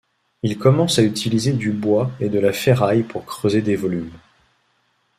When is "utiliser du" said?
1.03-1.71